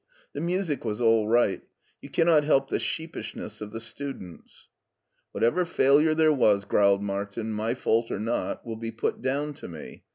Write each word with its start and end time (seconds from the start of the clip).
The 0.33 0.41
music 0.41 0.83
was 0.83 0.99
all 0.99 1.27
right. 1.27 1.61
You 2.01 2.09
cannot 2.09 2.43
help 2.43 2.69
the 2.69 2.79
sheep 2.79 3.15
ishness 3.15 3.61
of 3.61 3.69
the 3.71 3.79
students." 3.79 4.67
"Whatever 5.31 5.63
failure 5.63 6.15
there 6.15 6.33
was," 6.33 6.65
growled 6.65 7.03
Martin, 7.03 7.53
my 7.53 7.75
fault 7.75 8.09
or 8.09 8.17
not, 8.19 8.65
will 8.65 8.77
be 8.77 8.89
put 8.89 9.21
down 9.21 9.53
to 9.53 9.67
me. 9.67 10.01